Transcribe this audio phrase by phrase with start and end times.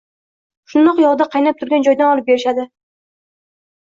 [0.71, 2.65] Shundoq yog‘da qaynab turgan joyidan olib berishadi